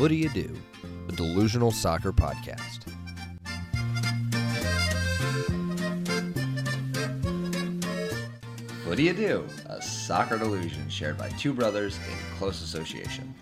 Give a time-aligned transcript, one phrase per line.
[0.00, 0.56] What Do You Do,
[1.10, 2.90] a delusional soccer podcast.
[8.86, 9.46] What do you do?
[9.66, 13.34] A soccer delusion shared by two brothers in close association.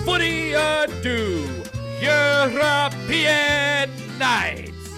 [0.00, 0.52] Footy
[1.02, 1.48] do
[2.02, 4.90] European nights.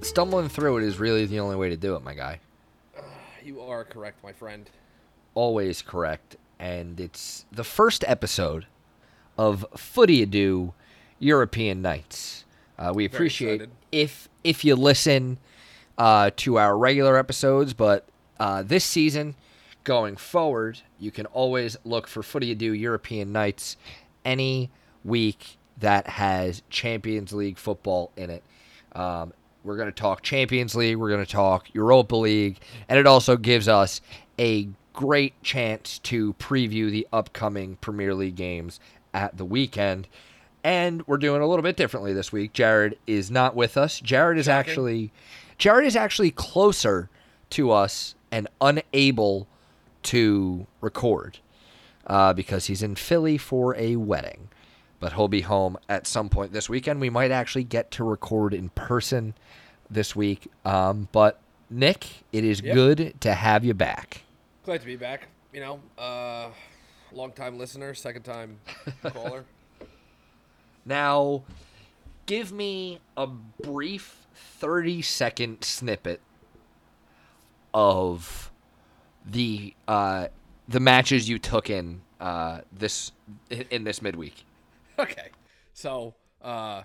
[0.00, 2.40] Stumbling through it is really the only way to do it, my guy.
[3.44, 4.68] You are correct, my friend.
[5.38, 6.34] Always correct.
[6.58, 8.66] And it's the first episode
[9.36, 10.74] of Footy Do
[11.20, 12.44] European Nights.
[12.76, 15.38] Uh, we appreciate if if you listen
[15.96, 18.08] uh, to our regular episodes, but
[18.40, 19.36] uh, this season
[19.84, 23.76] going forward, you can always look for Footy Do European Nights
[24.24, 24.72] any
[25.04, 28.42] week that has Champions League football in it.
[28.92, 29.32] Um,
[29.62, 33.36] we're going to talk Champions League, we're going to talk Europa League, and it also
[33.36, 34.00] gives us
[34.36, 34.68] a
[34.98, 38.80] great chance to preview the upcoming Premier League games
[39.14, 40.08] at the weekend.
[40.64, 42.52] And we're doing a little bit differently this week.
[42.52, 44.00] Jared is not with us.
[44.00, 45.12] Jared is actually
[45.56, 47.08] Jared is actually closer
[47.50, 49.46] to us and unable
[50.02, 51.38] to record
[52.08, 54.48] uh, because he's in Philly for a wedding.
[54.98, 57.00] But he'll be home at some point this weekend.
[57.00, 59.34] We might actually get to record in person
[59.88, 60.48] this week.
[60.64, 61.38] Um, but
[61.70, 62.74] Nick, it is Yep.
[62.74, 64.22] good to have you back.
[64.68, 65.28] Glad to be back.
[65.54, 66.50] You know, uh,
[67.10, 68.60] long time listener, second time
[69.02, 69.46] caller.
[70.84, 71.44] Now,
[72.26, 76.20] give me a brief 30 second snippet
[77.72, 78.52] of
[79.24, 80.26] the uh,
[80.68, 83.12] the matches you took in uh, this
[83.70, 84.44] in this midweek.
[84.98, 85.28] okay,
[85.72, 86.82] so uh,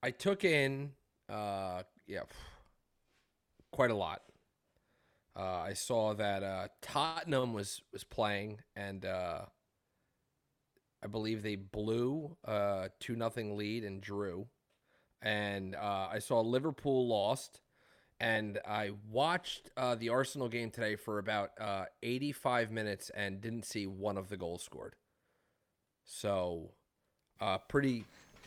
[0.00, 0.92] I took in
[1.28, 2.20] uh, yeah,
[3.72, 4.22] quite a lot.
[5.38, 9.42] Uh, I saw that uh, Tottenham was was playing, and uh,
[11.02, 14.46] I believe they blew a two nothing lead and drew.
[15.20, 17.60] And uh, I saw Liverpool lost,
[18.20, 23.64] and I watched uh, the Arsenal game today for about uh, 85 minutes and didn't
[23.64, 24.94] see one of the goals scored.
[26.04, 26.70] So,
[27.40, 28.04] uh, pretty.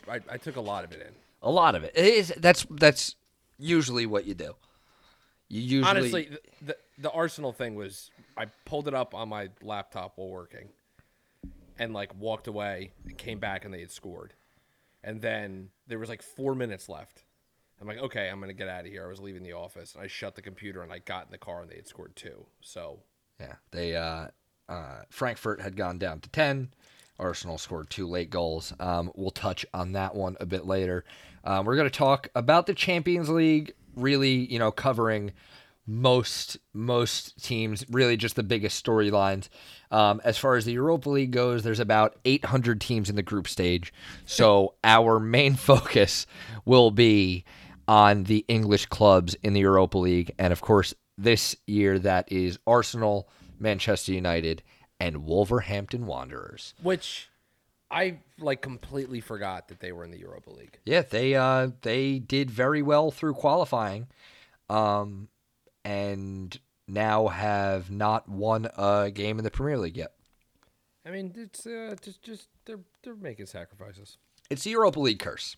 [0.08, 1.14] I, I took a lot of it in.
[1.42, 1.92] A lot of it.
[1.94, 3.16] it is, that's that's
[3.58, 4.54] usually what you do.
[5.50, 9.48] You usually Honestly, the, the the Arsenal thing was I pulled it up on my
[9.62, 10.68] laptop while working,
[11.78, 14.32] and like walked away and came back and they had scored,
[15.02, 17.24] and then there was like four minutes left.
[17.80, 19.04] I'm like, okay, I'm gonna get out of here.
[19.04, 21.38] I was leaving the office and I shut the computer and I got in the
[21.38, 22.46] car and they had scored two.
[22.60, 23.00] So
[23.40, 24.28] Yeah, they uh,
[24.68, 26.68] uh, Frankfurt had gone down to ten.
[27.18, 28.72] Arsenal scored two late goals.
[28.80, 31.04] Um, we'll touch on that one a bit later.
[31.44, 35.32] Um, we're going to talk about the Champions League, really, you know, covering
[35.86, 39.48] most most teams, really just the biggest storylines.
[39.90, 43.48] Um, as far as the Europa League goes, there's about 800 teams in the group
[43.48, 43.92] stage,
[44.24, 46.26] so our main focus
[46.64, 47.44] will be
[47.88, 52.58] on the English clubs in the Europa League, and of course, this year that is
[52.66, 53.28] Arsenal,
[53.58, 54.62] Manchester United,
[55.00, 56.74] and Wolverhampton Wanderers.
[56.82, 57.29] which
[57.90, 60.78] I like completely forgot that they were in the Europa League.
[60.84, 64.06] Yeah, they uh they did very well through qualifying,
[64.68, 65.28] um,
[65.84, 70.12] and now have not won a game in the Premier League yet.
[71.04, 74.18] I mean, it's uh, just just they're they're making sacrifices.
[74.50, 75.56] It's the Europa League curse.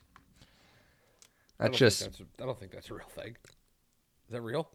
[1.59, 3.37] That's don't just that's I don't think that's a real thing.
[4.29, 4.71] Is that real?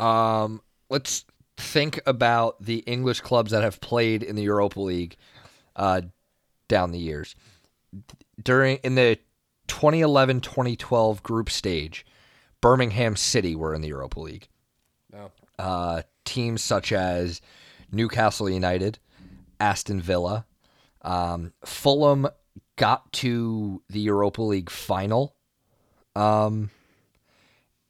[0.00, 0.62] um.
[0.90, 1.26] Let's
[1.58, 5.16] think about the English clubs that have played in the Europa League,
[5.76, 6.00] uh,
[6.68, 7.34] down the years.
[8.42, 9.18] During in the
[9.68, 12.06] 2011-2012 group stage,
[12.60, 14.48] Birmingham City were in the Europa League.
[15.12, 15.30] No.
[15.58, 17.40] uh, teams such as
[17.90, 18.98] Newcastle United,
[19.58, 20.44] Aston Villa,
[21.02, 22.28] um, Fulham
[22.76, 25.34] got to the Europa League final
[26.14, 26.70] um,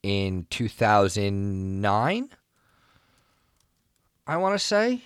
[0.02, 2.30] in 2009.
[4.26, 5.02] I want to say.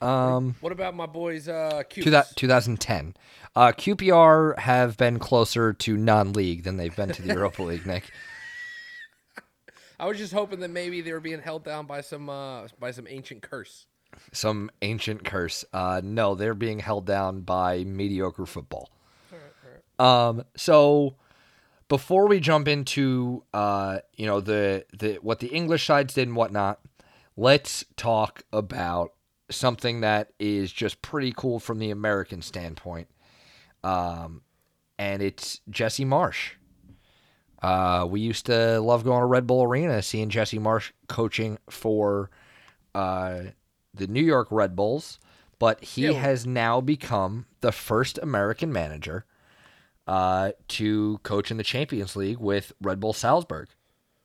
[0.00, 1.48] Um, What about my boys?
[1.48, 3.14] Uh, two thou- 2010.
[3.54, 8.10] Uh, QPR have been closer to non-league than they've been to the Europa League, Nick.
[9.98, 12.90] I was just hoping that maybe they were being held down by some uh, by
[12.90, 13.86] some ancient curse.
[14.32, 15.64] some ancient curse.
[15.72, 18.90] Uh, no, they're being held down by mediocre football.
[19.98, 21.16] Um, so
[21.88, 26.36] before we jump into uh, you know the the what the English sides did and
[26.36, 26.80] whatnot,
[27.34, 29.12] let's talk about
[29.50, 33.08] something that is just pretty cool from the American standpoint.
[33.84, 34.42] Um,
[34.98, 36.52] and it's Jesse Marsch.
[37.62, 42.30] Uh, we used to love going to Red Bull Arena, seeing Jesse Marsch coaching for
[42.94, 43.42] uh,
[43.94, 45.18] the New York Red Bulls,
[45.58, 46.12] but he Yeah.
[46.12, 49.24] has now become the first American manager
[50.06, 53.68] uh, to coach in the Champions League with Red Bull Salzburg.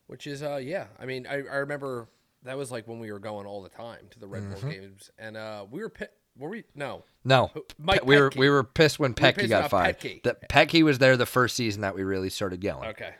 [0.08, 0.88] Which is uh yeah.
[1.00, 2.10] I mean, I, I remember
[2.44, 4.62] that was like when we were going all the time to the Red Mm-hmm.
[4.62, 6.08] Bull games, and uh we were pi-
[6.38, 9.70] were we no No, Mike we were we were pissed when We Petke pissed got
[9.70, 10.00] fired.
[10.00, 10.24] Petke.
[10.24, 12.90] The, Petke was there the first season that we really started yelling.
[12.90, 13.14] okay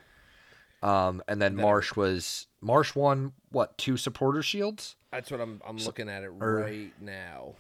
[0.82, 4.96] Um, and then Then- Marsch was Marsch won what two supporter shields?
[5.12, 7.54] that's what I'm I'm looking at it or- right now.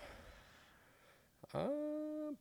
[1.53, 2.31] Uh,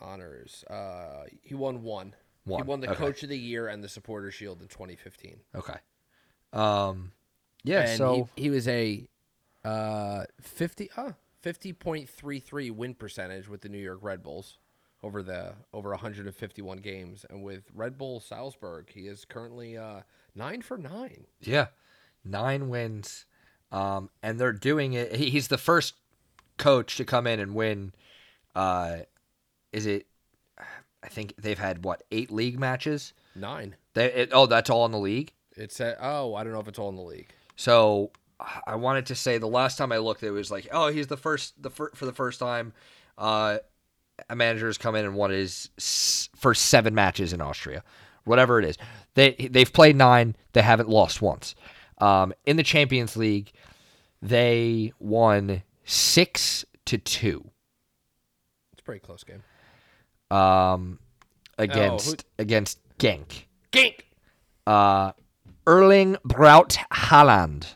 [0.00, 0.64] honors.
[0.68, 2.14] Uh, he won one.
[2.50, 2.96] One, He won the okay.
[2.96, 5.40] Coach of the Year and the Supporter Shield in 2015.
[5.54, 5.76] Okay.
[6.52, 7.12] Um,
[7.62, 7.82] yeah.
[7.82, 9.06] and so he, he was a
[9.64, 11.12] uh 50 uh
[11.44, 14.58] 50.33 win percentage with the New York Red Bulls
[15.02, 20.00] over the over 151 games and with Red Bull Salzburg he is currently uh
[20.34, 21.26] 9 for 9.
[21.40, 21.66] Yeah,
[22.24, 23.26] nine wins,
[23.72, 25.16] um, and they're doing it.
[25.16, 25.94] He, he's the first
[26.56, 27.92] coach to come in and win.
[28.54, 28.98] Uh,
[29.72, 30.06] is it?
[31.10, 33.12] I think they've had what eight league matches.
[33.34, 33.74] 9.
[33.94, 35.32] They it, oh, that's all in the league.
[35.56, 37.32] It's at, oh, I don't know if it's all in the league.
[37.56, 38.12] So
[38.66, 41.16] I wanted to say the last time I looked, it was like, oh, he's the
[41.16, 42.72] first, the fir- for the first time,
[43.18, 43.58] uh,
[44.28, 47.82] a manager has come in and won his s- first seven matches in Austria,
[48.24, 48.78] whatever it is.
[49.14, 51.54] They they've played nine, they haven't lost once.
[51.98, 53.50] Um, in the Champions League,
[54.22, 57.50] they won six to two
[58.72, 59.42] It's a pretty close game.
[60.30, 60.98] Um,
[61.58, 63.44] against against Genk.
[63.70, 64.06] Gink.
[64.66, 65.12] Uh,
[65.66, 67.74] Erling Braut Haaland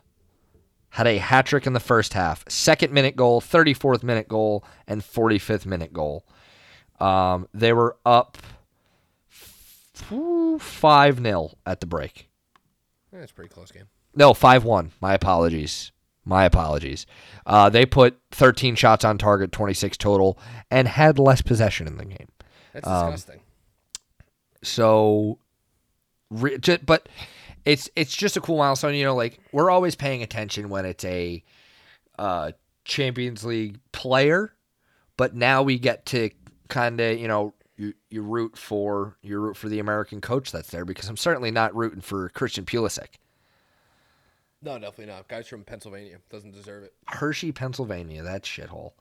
[0.91, 2.45] had a hat trick in the first half.
[2.49, 6.25] Second minute goal, 34th minute goal, and 45th minute goal.
[7.01, 8.39] Um, they were up
[9.29, 12.29] 5 0 at the break.
[13.13, 13.87] That's a pretty close game.
[14.15, 14.93] No, 5 1.
[15.01, 15.93] My apologies.
[16.25, 17.07] My apologies.
[17.45, 20.39] Uh, they put 13 shots on target, 26 total,
[20.71, 22.29] and had less possession in the game.
[22.75, 23.41] That's Um, disgusting.
[24.63, 25.39] So,
[26.31, 27.09] re- but
[27.65, 28.95] it's it's just a cool milestone.
[28.95, 31.43] You know, like we're always paying attention when it's a
[32.19, 32.53] uh,
[32.85, 34.53] Champions League player,
[35.17, 36.31] but now we get to
[36.69, 40.71] kind of you know you you root for you root for the American coach that's
[40.71, 43.17] there because I'm certainly not rooting for Christian Pulisic.
[44.63, 45.29] no, definitely not.
[45.29, 46.95] Guys from Pennsylvania doesn't deserve it.
[47.07, 48.93] Hershey, Pennsylvania, that shithole.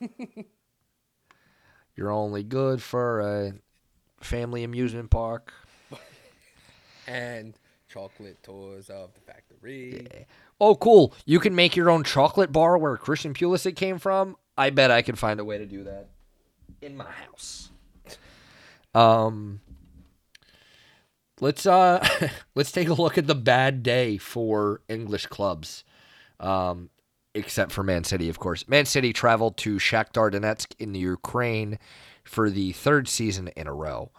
[1.96, 3.52] You're only good for a
[4.20, 5.52] family amusement park.
[7.08, 7.54] And
[7.88, 10.06] chocolate tours of the factory.
[10.60, 11.14] Oh, cool.
[11.26, 14.36] You can make your own chocolate bar where Christian Pulisic came from.
[14.56, 16.10] I bet I could find a way to do that
[16.80, 17.70] in my house.
[18.94, 19.60] Um
[21.40, 22.06] let's uh
[22.54, 25.82] let's take a look at the bad day for English clubs.
[26.38, 26.90] Um
[27.34, 28.66] except for Man City, of course.
[28.68, 31.78] Man City traveled to Shakhtar Donetsk in the Ukraine
[32.24, 34.10] for the third season in a row.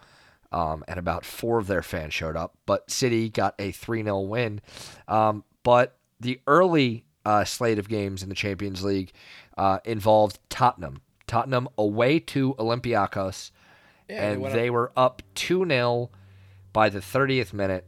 [0.52, 4.20] Um, and about four of their fans showed up, but City got a 3 0
[4.20, 4.60] win.
[5.08, 9.12] Um, but the early uh, slate of games in the Champions League
[9.58, 11.00] uh, involved Tottenham.
[11.26, 13.50] Tottenham away to Olympiacos,
[14.08, 16.10] Yeah, and they were up 2 0
[16.72, 17.86] by the 30th minute,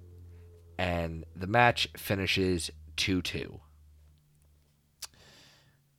[0.77, 3.61] and the match finishes 2 2.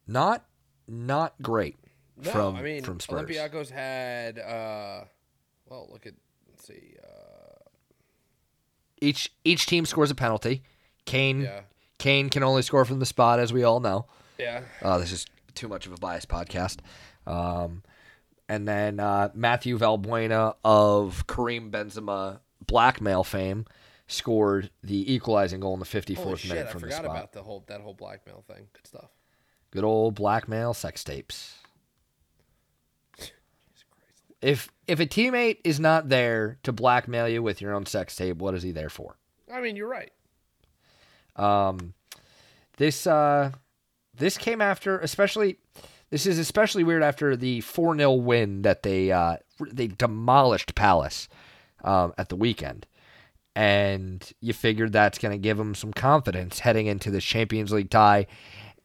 [0.08, 0.46] Not
[0.88, 1.78] not great
[2.24, 3.28] No, from I mean, from Spurs.
[3.30, 5.04] Olympiacos had, uh,
[5.70, 6.14] well, look at,
[6.50, 7.60] let's see, uh,
[9.02, 10.64] Each each team scores a penalty.
[11.06, 11.62] Kane yeah,
[12.00, 14.06] Kane can only score from the spot, as we all know.
[14.38, 16.80] yeah, Uh, this is too much of a biased podcast.
[17.26, 17.84] Um,
[18.50, 23.66] and then uh, Mathieu Valbuena of Karim Benzema blackmail fame
[24.08, 27.16] scored the equalizing goal in the 54th Holy shit, minute I from the forgot spot.
[27.18, 28.68] about the whole, that whole blackmail thing.
[28.74, 29.10] Good stuff.
[29.78, 31.54] Good old blackmail sex tapes.
[34.42, 38.38] If if a teammate is not there to blackmail you with your own sex tape,
[38.38, 39.18] what is he there for?
[39.54, 40.12] I mean, you're right.
[41.36, 41.94] Um,
[42.78, 43.52] this uh,
[44.16, 45.60] this came after, especially.
[46.10, 49.38] This is especially weird after the four 0 win that they uh,
[49.72, 51.30] they demolished Palace
[51.84, 52.88] um, at the weekend,
[53.56, 57.92] and you figured that's going to give them some confidence heading into this Champions League
[57.92, 58.26] tie.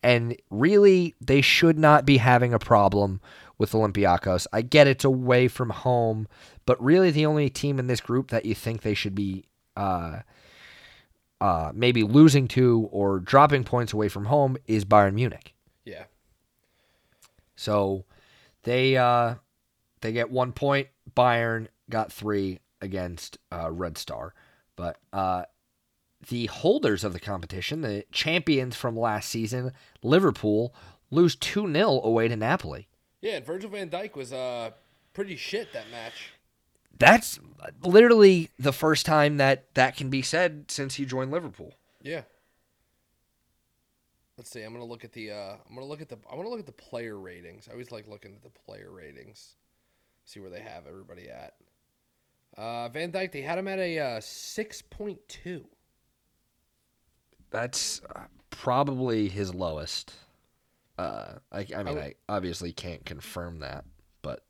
[0.02, 3.20] And really, they should not be having a problem
[3.58, 4.46] with Olympiacos.
[4.52, 6.26] I get it's away from home,
[6.66, 9.44] but really, the only team in this group that you think they should be
[9.76, 10.20] uh,
[11.40, 15.54] uh, maybe losing to or dropping points away from home is Bayern Munich.
[15.84, 16.04] Yeah.
[17.56, 18.04] So
[18.62, 19.36] they uh,
[20.00, 20.88] they get one point.
[21.16, 24.34] Bayern got three against uh, Red Star,
[24.76, 25.44] but uh,
[26.28, 30.74] the holders of the competition, the champions from last season, Liverpool,
[31.10, 32.88] lose 2 0 away to Napoli.
[33.20, 34.70] Yeah, and Virgil van Dijk was uh
[35.12, 36.32] pretty shit that match.
[36.98, 37.38] That's
[37.82, 41.74] literally the first time that that can be said since he joined Liverpool.
[42.02, 42.22] Yeah.
[44.36, 44.62] Let's see.
[44.62, 45.30] I'm gonna look at the.
[45.30, 46.18] Uh, I'm gonna look at the.
[46.30, 47.68] I want to look at the player ratings.
[47.68, 49.56] I always like looking at the player ratings.
[50.24, 51.54] See where they have everybody at.
[52.56, 55.66] Uh, Van Dijk, they had him at a uh, six point two.
[57.52, 60.12] That's uh, probably his lowest.
[60.98, 63.84] Uh, I, I mean, would- I obviously can't confirm that,
[64.22, 64.42] but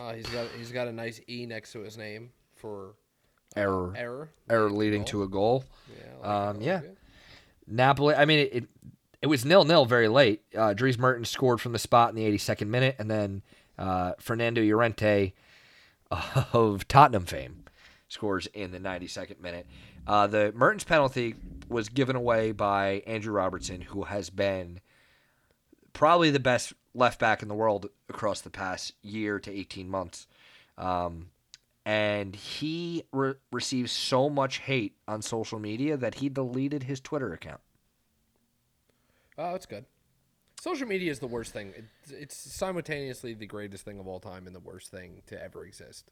[0.00, 2.94] Uh, he's got he's got a nice E next to his name for
[3.56, 4.30] error error.
[4.48, 5.64] error leading to a goal.
[5.88, 6.16] Yeah.
[6.20, 6.80] Like Um, yeah.
[7.66, 8.14] Napoli.
[8.14, 8.64] I mean, it it,
[9.22, 10.42] it was nil nil very late.
[10.56, 13.42] Uh, Dries Mertens scored from the spot in the 82nd minute, and then
[13.78, 15.32] uh, Fernando Llorente
[16.10, 17.64] of Tottenham fame
[18.08, 19.66] scores in the 92nd minute.
[20.06, 21.34] Uh, the Mertens penalty
[21.68, 24.80] was given away by Andrew Robertson, who has been
[25.92, 30.26] probably the best left back in the world across the past year to 18 months.
[30.76, 31.28] Um,
[31.84, 37.32] and he re- receives so much hate on social media that he deleted his Twitter
[37.32, 37.60] account.
[39.38, 39.86] Oh, that's good.
[40.60, 41.72] Social media is the worst thing.
[41.74, 45.64] It's, it's simultaneously the greatest thing of all time and the worst thing to ever
[45.64, 46.10] exist.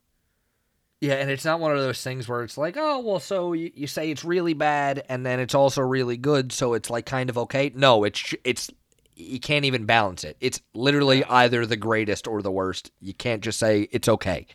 [1.01, 3.71] Yeah, and it's not one of those things where it's like, oh, well, so you,
[3.73, 7.29] you say it's really bad, and then it's also really good, so it's like kind
[7.29, 7.71] of okay.
[7.73, 8.69] No, it's it's
[9.15, 10.35] you can't even balance it.
[10.41, 12.91] It's literally either the greatest or the worst.
[12.99, 14.47] You can't just say it's okay.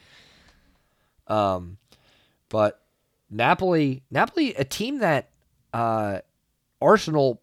[1.29, 1.79] Um,
[2.51, 2.83] but
[3.31, 5.31] Napoli, Napoli, a team that
[5.73, 6.19] uh,
[6.81, 7.41] Arsenal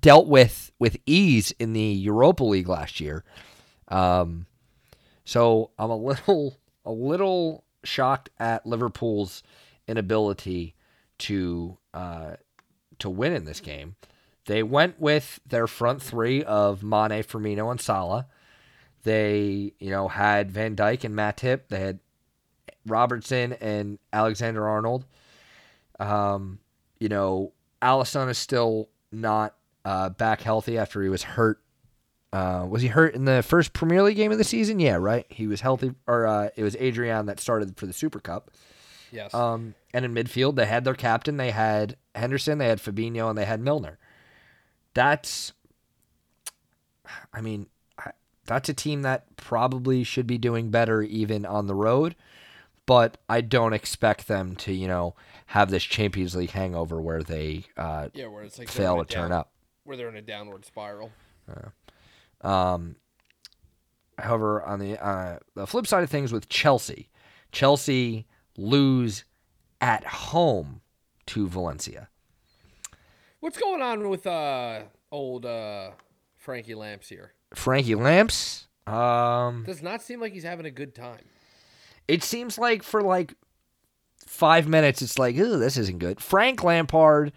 [0.00, 3.24] dealt with with ease in the Europa League last year.
[3.88, 4.46] Um,
[5.26, 6.56] so I'm a little
[6.86, 9.42] a little shocked at Liverpool's
[9.88, 10.74] inability
[11.18, 12.36] to uh,
[12.98, 13.96] to win in this game.
[14.46, 18.26] They went with their front three of Mane, Firmino, and Salah.
[19.02, 21.68] They, you know, had Van Dijk and Matip.
[21.68, 22.00] They had
[22.86, 25.04] Robertson and Alexander Arnold.
[25.98, 26.60] Um,
[27.00, 27.52] you know,
[27.82, 31.60] Alisson is still not uh, back healthy after he was hurt.
[32.32, 34.78] Uh, was he hurt in the first Premier League game of the season?
[34.80, 35.24] Yeah, right.
[35.28, 38.50] He was healthy, or uh, it was Adrian that started for the Super Cup.
[39.12, 39.32] Yes.
[39.32, 41.36] Um, and in midfield, they had their captain.
[41.36, 42.58] They had Henderson.
[42.58, 43.98] They had Fabinho, and they had Milner.
[44.92, 45.52] That's,
[47.32, 47.66] I mean,
[48.44, 52.16] that's a team that probably should be doing better even on the road.
[52.84, 55.14] But I don't expect them to, you know,
[55.46, 59.30] have this Champions League hangover where they uh, yeah, where it's like fail to turn
[59.30, 59.52] down- up.
[59.84, 61.12] Where they're in a downward spiral.
[62.42, 62.96] Um,
[64.18, 67.08] however, on the uh, the flip side of things with Chelsea,
[67.52, 68.26] Chelsea
[68.56, 69.24] lose
[69.80, 70.80] at home
[71.26, 72.08] to Valencia.
[73.40, 74.80] What's going on with uh
[75.12, 75.90] old uh
[76.36, 77.32] Frankie Lamps here?
[77.54, 78.66] Frankie Lamps.
[78.86, 81.24] Um, Does not seem like he's having a good time.
[82.06, 83.34] it seems like for like
[84.26, 86.20] five minutes, it's like, ooh, this isn't good.
[86.20, 87.32] Frank Lampard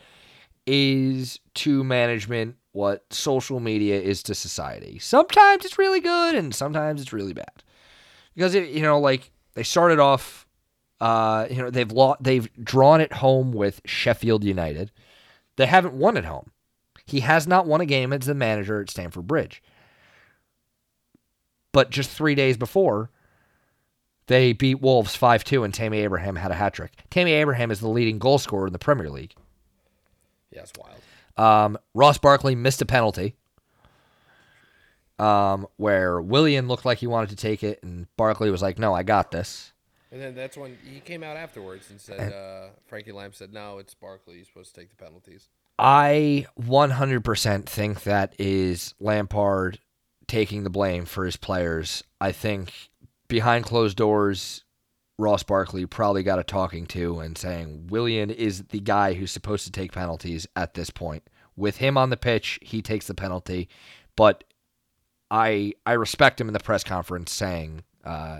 [0.67, 4.99] is to management what social media is to society.
[4.99, 7.63] Sometimes it's really good, and sometimes it's really bad.
[8.35, 10.47] Because it, you know, like they started off,
[11.01, 14.91] uh, you know, they've they've drawn at home with Sheffield United.
[15.57, 16.51] They haven't won at home.
[17.05, 19.63] He has not won a game as the manager at Stamford Bridge.
[21.71, 23.09] But just three days before,
[24.27, 26.93] they beat Wolves 5 2, and Tammy Abraham had a hat trick.
[27.09, 29.33] Tammy Abraham is the leading goal scorer in the Premier League.
[30.51, 30.99] Yeah, it's wild.
[31.37, 33.35] Um, Ross Barkley missed a penalty
[35.19, 38.93] um, where Willian looked like he wanted to take it, and Barkley was like, no,
[38.93, 39.73] I got this.
[40.11, 43.77] And then that's when he came out afterwards and said, uh, Frankie Lamp said, no,
[43.77, 44.37] it's Barkley.
[44.37, 45.49] He's supposed to take the penalties.
[45.77, 49.79] I 100% think that is Lampard
[50.27, 52.03] taking the blame for his players.
[52.19, 52.89] I think
[53.27, 54.63] behind closed doors,
[55.19, 59.65] Ross Barkley probably got a talking to and saying Willian is the guy who's supposed
[59.65, 61.23] to take penalties at this point.
[61.57, 63.67] With him on the pitch, he takes the penalty,
[64.15, 64.45] but
[65.29, 68.39] I I respect him in the press conference saying uh,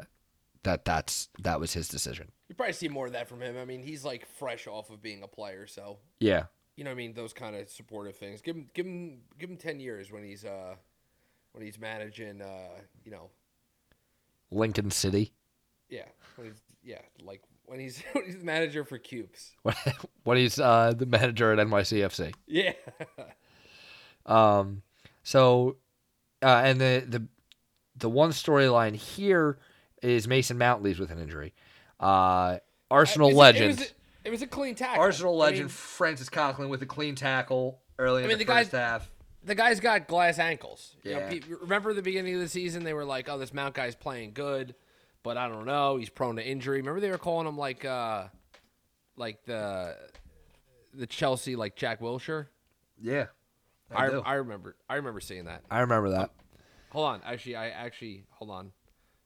[0.63, 2.31] that that's that was his decision.
[2.47, 3.57] You probably see more of that from him.
[3.57, 6.45] I mean, he's like fresh off of being a player, so Yeah,
[6.77, 7.13] you know what I mean.
[7.13, 8.39] Those kind of supportive things.
[8.41, 10.75] Give him, give him, give him ten years when he's uh
[11.51, 12.41] when he's managing.
[12.41, 13.29] Uh, you know,
[14.49, 15.33] Lincoln City.
[15.89, 16.05] yeah,
[16.37, 19.51] when he's yeah, like when he's when he's the manager for Cubes.
[20.23, 22.33] when he's uh, the manager at NYCFC.
[22.47, 22.73] Yeah,
[24.25, 24.83] Um,
[25.23, 25.77] so,
[26.41, 27.27] uh, and the the
[27.97, 29.57] the one storyline here
[30.01, 31.53] is Mason Mount leaves with an injury.
[31.99, 32.57] Uh,
[32.89, 33.71] Arsenal Is it- legend.
[33.71, 33.93] It was,
[34.25, 35.01] It was a clean tackle.
[35.03, 38.45] Arsenal I legend mean, Francis Coquelin with a clean tackle early in I mean, the,
[38.45, 39.11] the first guy's- half.
[39.43, 40.95] the guy's got glass ankles.
[41.03, 41.39] You know, Yeah.
[41.61, 42.83] remember the beginning of the season?
[42.83, 44.75] They were like, "Oh, this Mount guy's playing good,
[45.23, 45.97] but I don't know.
[45.97, 48.25] He's prone to injury." Remember they were calling him like, uh,
[49.17, 49.95] like the
[50.93, 52.47] the Chelsea like Jack Wilshere.
[53.01, 53.27] Yeah,
[53.95, 54.17] I, I.
[54.19, 54.75] I remember.
[54.89, 55.61] I remember seeing that.
[55.69, 56.31] I remember that.
[56.91, 57.21] Hold on.
[57.25, 58.71] Actually, I actually hold on.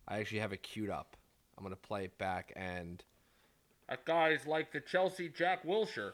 [0.08, 1.16] I actually have it queued up.
[1.58, 3.04] I'm gonna play it back and.
[3.90, 6.14] That guy's like the Chelsea Jack Wilshere.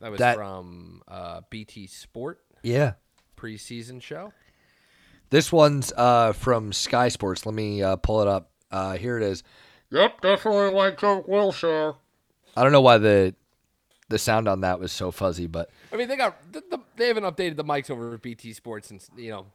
[0.00, 2.92] That was That- from uh, BT Sport Yeah.
[3.36, 4.32] preseason show.
[5.30, 7.46] This one's uh, from Sky Sports.
[7.46, 8.49] Let me uh, pull it up.
[8.70, 9.42] Uh, here it is.
[9.90, 11.96] Yep, definitely like Jack Wilshere.
[12.56, 13.34] I don't know why the
[14.08, 17.08] the sound on that was so fuzzy, but I mean, they got the, the, they
[17.08, 19.46] haven't updated the mics over at BT Sports since you know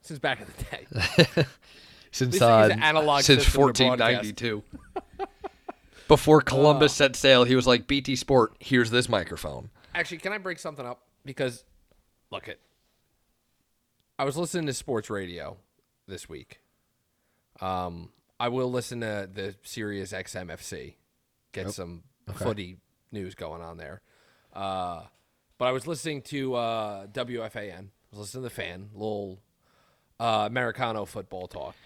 [0.00, 1.44] since back in the day.
[2.10, 4.42] since These uh, analog since system to broadcast.
[4.42, 4.62] 1492.
[6.08, 10.38] Before Columbus set sail, he was like, "BT Sport, here's this microphone." Actually, can I
[10.38, 11.02] break something up?
[11.24, 11.64] Because
[12.30, 12.60] look it.
[14.18, 15.56] I was listening to sports radio
[16.06, 16.60] this week.
[17.60, 18.10] Um,
[18.42, 20.94] I will listen to the Sirius XMFC,
[21.52, 22.02] get some
[22.34, 22.76] footy
[23.12, 24.02] news going on there.
[24.52, 25.02] Uh,
[25.58, 27.78] but I was listening to uh, WFAN.
[27.78, 29.38] I was listening to the fan, little
[30.18, 31.76] uh, Americano football talk.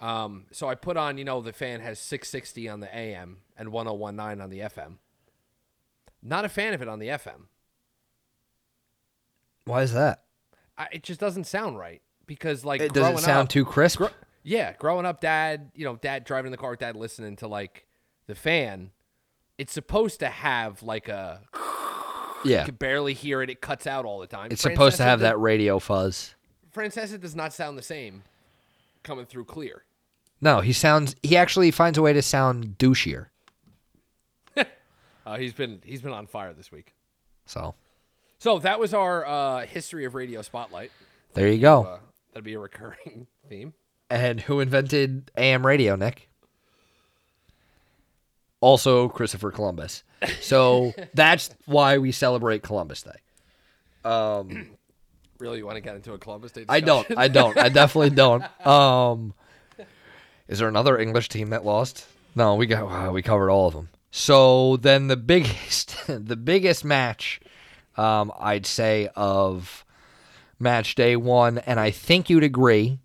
[0.00, 3.70] Um, so I put on, you know, the fan has 660 on the AM and
[3.70, 4.94] 1019 on the FM.
[6.20, 7.46] Not a fan of it on the FM.
[9.64, 10.24] Why is that?
[10.76, 13.98] I, it just doesn't sound right because, like, It doesn't sound up, too crisp?
[13.98, 14.06] gr-
[14.42, 17.86] yeah, growing up, dad, you know, dad driving in the car dad listening to like
[18.26, 18.90] the fan.
[19.58, 21.40] It's supposed to have like a
[22.44, 23.50] yeah, you can barely hear it.
[23.50, 24.50] It cuts out all the time.
[24.50, 26.34] it's supposed to have does- that radio fuzz.
[26.74, 28.22] Francesa does not sound the same
[29.02, 29.84] coming through clear.
[30.40, 31.14] No, he sounds.
[31.22, 33.26] He actually finds a way to sound douchier.
[35.24, 36.94] Uh, he's been he's been on fire this week.
[37.46, 37.76] So
[38.38, 40.90] So that was our uh, history of radio spotlight.
[41.34, 41.84] there you go.
[41.84, 41.98] Uh,
[42.32, 43.72] that'd be a recurring theme.
[44.12, 46.28] And who invented AM radio, Nick?
[48.60, 50.04] Also Christopher Columbus.
[50.40, 54.08] So that's why we celebrate Columbus Day.
[54.08, 54.70] Um,
[55.38, 56.66] Really, you want to get into a Columbus Day?
[56.68, 57.04] I don't.
[57.18, 57.58] I don't.
[57.58, 58.44] I definitely don't.
[58.64, 59.34] Um,
[60.46, 62.06] is there another English team that lost?
[62.36, 63.88] No, we got wow, we covered all of them.
[64.12, 67.40] So then the biggest the biggest match
[67.96, 69.84] um, I'd say of
[70.60, 73.00] match day 1 and I think you'd agree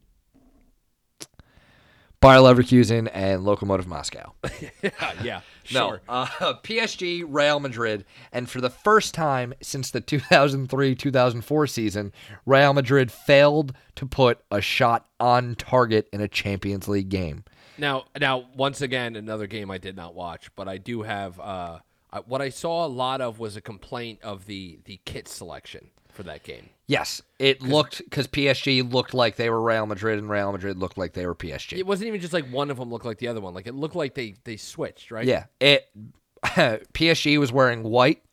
[2.27, 4.33] Bayer Leverkusen and Lokomotiv Moscow.
[4.81, 5.41] yeah, yeah,
[5.73, 6.25] No, uh,
[6.61, 12.11] PSG, Real Madrid, and for the first time since the 2003-2004 season,
[12.45, 17.45] Real Madrid failed to put a shot on target in a Champions League game.
[17.77, 21.39] Now, now, once again, another game I did not watch, but I do have.
[21.39, 21.79] Uh,
[22.11, 25.91] I, what I saw a lot of was a complaint of the the kit selection
[26.17, 26.69] for that game.
[26.88, 30.97] Yes, it looked because PSG looked like they were Real Madrid, and Real Madrid looked
[30.97, 31.77] like they were PSG.
[31.77, 33.53] It wasn't even just like one of them looked like the other one.
[33.53, 35.25] Like it looked like they they switched, right?
[35.25, 35.88] Yeah, it.
[36.43, 38.23] PSG was wearing white,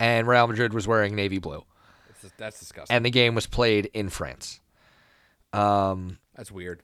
[0.00, 1.64] and Real Madrid was wearing navy blue,
[2.22, 2.94] That's, that's disgusting.
[2.94, 4.60] and the game was played in France.
[5.52, 6.80] Um, that's weird.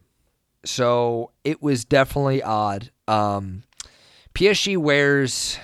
[0.64, 2.90] so it was definitely odd.
[3.08, 3.64] Um,
[4.34, 5.58] PSG wears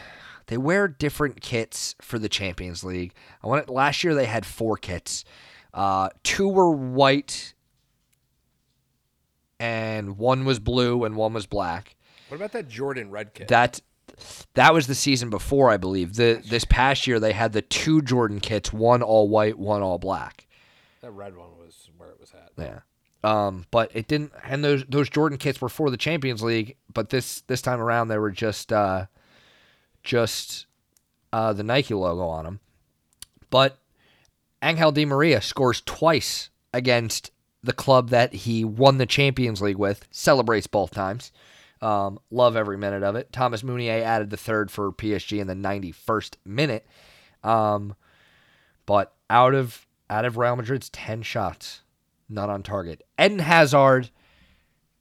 [0.49, 3.15] they wear different kits for the Champions League.
[3.43, 3.71] I want it.
[3.71, 5.25] last year they had four kits.
[5.73, 7.55] Uh, two were white,
[9.61, 11.97] and one was blue, and one was black.
[12.29, 13.49] What about that Jordan red kit?
[13.49, 13.81] That
[14.55, 16.15] that was the season before, I believe.
[16.15, 19.99] The this past year they had the two Jordan kits, one all white, one all
[19.99, 20.47] black.
[21.01, 22.53] that red one was where it was at.
[22.57, 22.81] Yeah.
[23.25, 26.77] Um, but it didn't, and those those Jordan kits were for the Champions League.
[26.93, 29.07] But this this time around, they were just uh,
[30.09, 30.67] just
[31.33, 32.61] uh, the Nike logo on them.
[33.51, 33.79] But
[34.63, 37.31] Angel Di Maria scores twice against
[37.63, 40.09] the club that he won the Champions League with.
[40.11, 41.31] Celebrates both times.
[41.83, 43.33] Um, love every minute of it.
[43.33, 46.87] Thomas Meunier added the third for PSG in the 91st minute.
[47.45, 47.95] Um,
[48.87, 51.83] but out of out of Real Madrid's 10 shots,
[52.31, 53.03] not on target.
[53.21, 54.09] Eden Hazard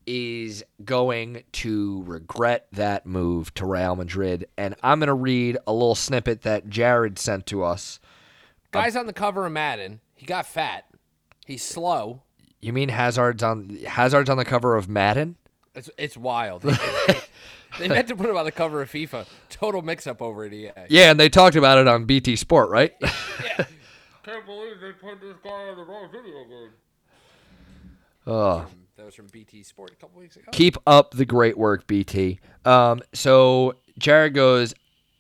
[0.07, 4.47] is going to regret that move to Real Madrid.
[4.57, 7.99] And I'm going to read a little snippet that Jared sent to us.
[8.71, 9.99] Guy's on the cover of Madden.
[10.15, 10.85] He got fat.
[11.45, 12.23] He's slow.
[12.61, 15.35] You mean Hazard's on Hazard's on the cover of Madden?
[15.75, 16.63] It's it's wild.
[17.79, 19.27] they meant to put him on the cover of FIFA.
[19.49, 20.71] Total mix up over at EA.
[20.89, 22.93] Yeah, and they talked about it on BT Sport, right?
[23.01, 26.71] Can't believe they put this guy on the wrong video game.
[28.25, 28.65] Oh.
[28.97, 30.49] That was from BT Sport a couple weeks ago.
[30.51, 32.39] Keep up the great work, BT.
[32.65, 34.73] Um, so Jared goes,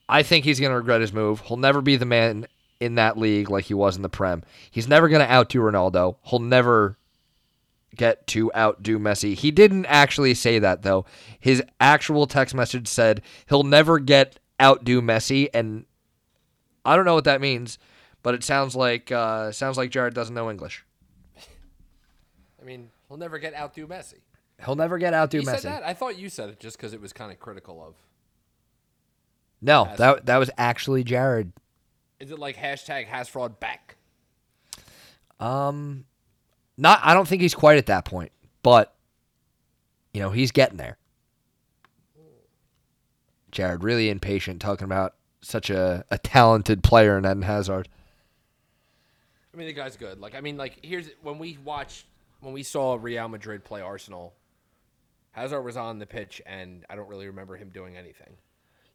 [0.09, 1.41] I think he's going to regret his move.
[1.41, 2.47] He'll never be the man
[2.79, 4.43] in that league like he was in the Prem.
[4.71, 6.15] He's never going to outdo Ronaldo.
[6.23, 6.97] He'll never
[7.95, 9.35] get to outdo Messi.
[9.35, 11.05] He didn't actually say that, though.
[11.39, 15.85] His actual text message said he'll never get outdo Messi, and
[16.83, 17.77] I don't know what that means,
[18.23, 20.83] but it sounds like uh, sounds like Jared doesn't know English.
[22.61, 24.15] I mean, he'll never get outdo Messi.
[24.63, 25.59] He'll never get outdo You Messi.
[25.59, 25.83] said that?
[25.83, 27.95] I thought you said it just because it was kind of critical of.
[29.61, 31.51] No, Has- that that was actually Jared.
[32.19, 33.95] Is it like hashtag has fraud back?
[35.39, 36.05] Um,
[36.77, 36.99] not.
[37.03, 38.31] I don't think he's quite at that point,
[38.63, 38.95] but
[40.13, 40.97] you know he's getting there.
[43.51, 47.87] Jared really impatient talking about such a, a talented player in Eden Hazard.
[49.53, 50.19] I mean, the guy's good.
[50.19, 52.05] Like, I mean, like here's when we watched
[52.41, 54.33] when we saw Real Madrid play Arsenal.
[55.31, 58.37] Hazard was on the pitch, and I don't really remember him doing anything.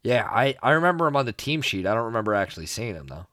[0.03, 1.87] Yeah, I, I remember him on the team sheet.
[1.87, 3.27] I don't remember actually seeing him though.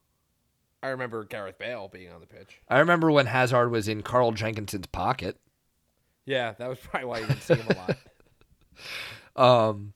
[0.82, 2.62] I remember Gareth Bale being on the pitch.
[2.70, 5.38] I remember when Hazard was in Carl Jenkinson's pocket.
[6.26, 7.98] Yeah, that was probably why you didn't see him a lot.
[9.36, 9.94] Um,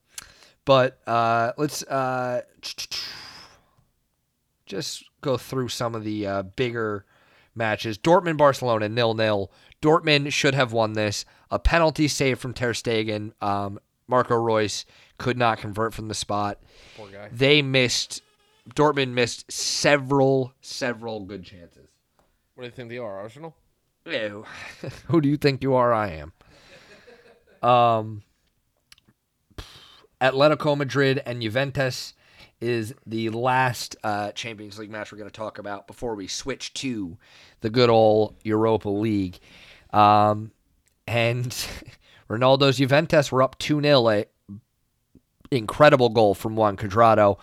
[0.64, 2.42] but uh, let's uh,
[4.66, 7.04] just go through some of the uh, bigger
[7.54, 7.98] matches.
[7.98, 9.50] Dortmund Barcelona nil nil.
[9.82, 11.24] Dortmund should have won this.
[11.50, 13.32] A penalty save from Ter Stegen.
[13.42, 14.84] Um, Marco Reus
[15.18, 16.58] could not convert from the spot.
[16.96, 17.28] Poor guy.
[17.32, 18.22] They missed.
[18.74, 21.88] Dortmund missed several, several good chances.
[22.54, 23.20] What do you think they are?
[23.20, 23.54] Arsenal?
[24.06, 24.44] Ew.
[25.06, 25.92] Who do you think you are?
[25.92, 26.22] I
[27.62, 27.68] am.
[27.68, 28.22] Um,
[30.20, 32.14] Atletico Madrid and Juventus
[32.60, 36.72] is the last uh, Champions League match we're going to talk about before we switch
[36.74, 37.16] to
[37.60, 39.38] the good old Europa League.
[39.92, 40.52] Um,
[41.06, 41.52] and
[42.30, 44.08] Ronaldo's Juventus were up 2 0.
[44.08, 44.26] A
[45.50, 47.38] incredible goal from Juan Cuadrado.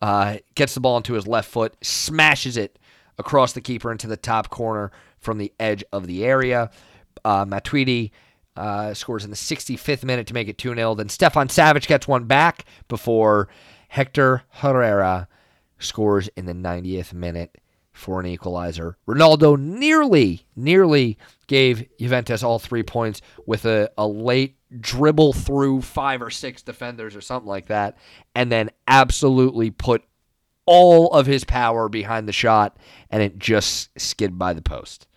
[0.00, 2.78] Uh, gets the ball into his left foot, smashes it
[3.18, 6.70] across the keeper into the top corner from the edge of the area.
[7.24, 8.12] Uh, Matuidi
[8.56, 10.94] uh, scores in the 65th minute to make it 2 0.
[10.94, 13.48] Then Stefan Savić gets one back before
[13.88, 15.28] Hector Herrera
[15.78, 17.58] scores in the 90th minute
[17.92, 18.96] for an equalizer.
[19.08, 26.22] Ronaldo nearly, nearly gave Juventus all three points with a, a late dribble through five
[26.22, 27.96] or six defenders or something like that,
[28.34, 30.04] and then absolutely put
[30.66, 32.76] all of his power behind the shot,
[33.10, 35.08] and it just skid by the post.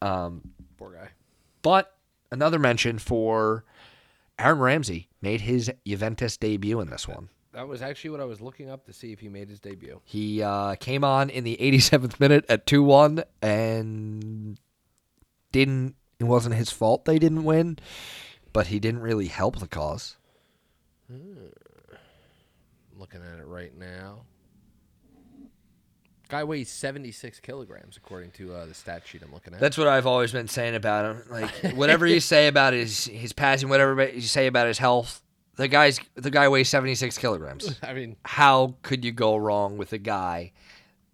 [0.00, 1.10] Um, Poor guy.
[1.62, 1.94] but
[2.32, 3.64] another mention for
[4.38, 7.28] Aaron Ramsey made his Juventus debut in this one.
[7.56, 10.02] That was actually what I was looking up to see if he made his debut.
[10.04, 14.60] He uh, came on in the 87th minute at 2 1 and
[15.52, 17.78] didn't, it wasn't his fault they didn't win,
[18.52, 20.18] but he didn't really help the cause.
[21.08, 24.26] Looking at it right now.
[26.28, 29.60] Guy weighs 76 kilograms, according to uh, the stat sheet I'm looking at.
[29.60, 31.22] That's what I've always been saying about him.
[31.30, 35.22] Like, whatever you say about his, his passing, whatever you say about his health,
[35.56, 37.78] the guy's the guy weighs 76 kilograms.
[37.82, 40.52] I mean, How could you go wrong with a guy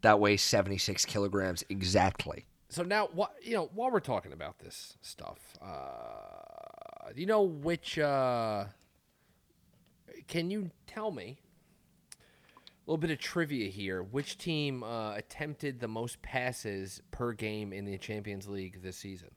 [0.02, 2.46] that weighs 76 kilograms exactly?
[2.68, 7.42] so now what you know while we're talking about this stuff uh do you know
[7.42, 8.64] which uh
[10.26, 11.36] can you tell me
[12.16, 12.16] a
[12.86, 17.84] little bit of trivia here which team uh, attempted the most passes per game in
[17.84, 19.28] the champions league this season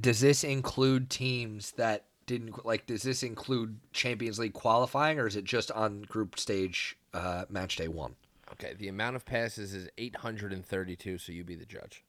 [0.00, 2.86] Does this include teams that didn't like?
[2.86, 7.76] Does this include Champions League qualifying, or is it just on group stage uh, match
[7.76, 8.14] day one?
[8.52, 12.02] okay the amount of passes is 832 so you be the judge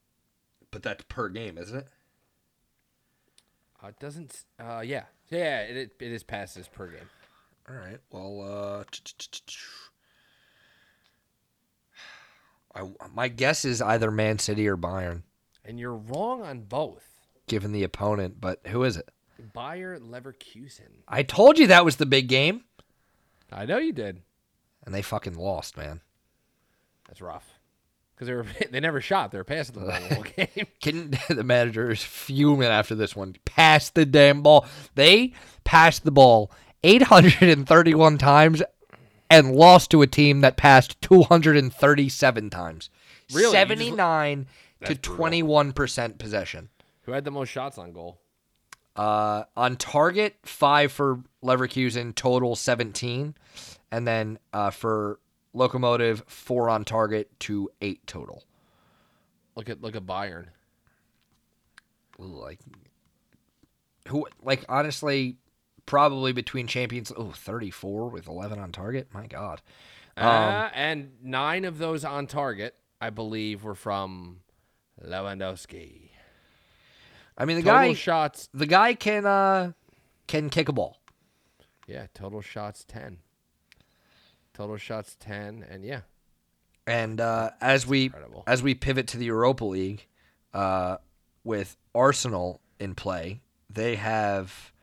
[0.71, 1.87] But that's per game, isn't it?
[3.83, 7.09] uh, it doesn't uh yeah yeah it, it is passes per game
[7.67, 7.99] All right.
[8.09, 8.83] Well, uh,
[12.75, 15.23] I, my guess is either Man City or Bayern,
[15.65, 17.18] and you're wrong on both
[17.49, 18.39] given the opponent.
[18.39, 19.09] But who is it?
[19.53, 22.63] Bayer Leverkusen I told you that was the big game,
[23.51, 24.21] I know you did
[24.85, 26.01] and they fucking lost, man.
[27.07, 27.59] That's rough.
[28.15, 29.31] Because they were they never shot.
[29.31, 30.67] They were passing the ball the whole game.
[30.81, 33.35] Can the manager is fuming after this one?
[33.45, 34.65] Pass the damn ball.
[34.95, 35.33] They
[35.63, 36.51] passed the ball
[36.83, 38.63] 831 times
[39.29, 42.89] and lost to a team that passed 237 times.
[43.31, 43.43] Really?
[43.43, 44.47] You just- 79
[44.85, 46.69] to 21% possession.
[47.09, 48.21] Who had the most shots on goal?
[48.95, 53.33] Uh, on target, five for Leverkusen, total 17.
[53.91, 55.19] And then uh, for
[55.55, 58.43] Lokomotiv, four on target to eight total.
[59.55, 60.49] Look at look at Bayern.
[62.19, 62.59] Like
[64.07, 64.27] who?
[64.43, 65.37] Like honestly,
[65.87, 67.11] probably between champions.
[67.17, 69.07] Oh, 34 with 11 on target.
[69.11, 69.63] My God.
[70.15, 74.41] Um, Uh, and nine of those on target, I believe, were from
[75.03, 76.08] Lewandowski.
[77.39, 79.71] I mean, the Total guy, shots, the guy can uh
[80.27, 80.97] can kick a ball.
[81.87, 83.19] yeah, total shots ten.
[84.53, 86.01] Total shots ten, and yeah,
[86.85, 88.43] And uh, as we incredible.
[88.45, 90.05] as we pivot to the Europa League,
[90.53, 90.97] uh,
[91.45, 94.73] with Arsenal in play, they have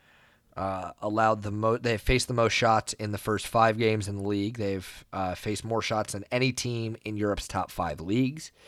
[0.56, 1.82] uh, allowed the most.
[1.82, 4.56] they have faced the most shots in the first five games in the league.
[4.56, 8.52] They've uh, faced more shots than any team in Europe's top five leagues.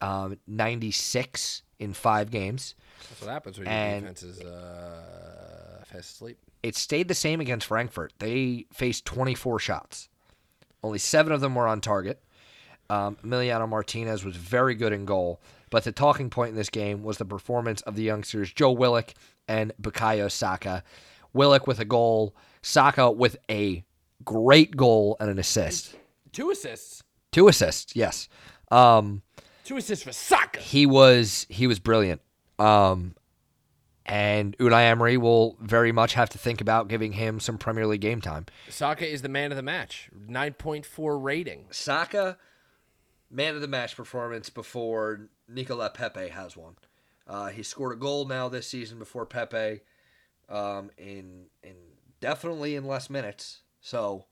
[0.00, 2.76] Um, Ninety six in five games.
[3.08, 6.38] That's what happens when your and- defense is uh, fast asleep.
[6.62, 8.14] It stayed the same against Frankfurt.
[8.18, 10.08] They faced 24 shots.
[10.82, 12.22] Only seven of them were on target.
[12.90, 17.02] Um, Emiliano Martinez was very good in goal, but the talking point in this game
[17.02, 19.12] was the performance of the youngsters Joe Willock
[19.48, 20.82] and Bukayo Saka.
[21.32, 23.84] Willock with a goal, Saka with a
[24.24, 25.94] great goal and an assist.
[26.32, 27.02] Two assists.
[27.32, 28.28] Two assists, yes.
[28.70, 29.22] Um,
[29.64, 30.60] Two assists for Saka.
[30.60, 32.20] he was he was brilliant.
[32.58, 33.14] Um,
[34.06, 38.02] and Unai Emery will very much have to think about giving him some Premier League
[38.02, 38.46] game time.
[38.68, 40.10] Saka is the man of the match.
[40.28, 41.66] Nine point four rating.
[41.70, 42.36] Saka,
[43.30, 46.74] man of the match performance before Nicola Pepe has one.
[47.26, 49.80] Uh, he scored a goal now this season before Pepe,
[50.50, 51.74] um, in in
[52.20, 53.62] definitely in less minutes.
[53.80, 54.26] So